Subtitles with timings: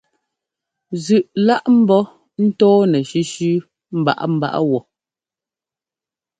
[1.03, 2.01] Zʉꞌ lá ḿbɔ́
[2.45, 3.37] ńtɔ́ɔnɛ sʉsʉ
[3.99, 4.79] mbaꞌámbaꞌá wɔ.